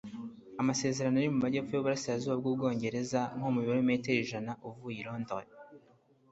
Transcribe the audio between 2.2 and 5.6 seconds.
bwubwongereza, nko mu birometero ijana uvuye i londres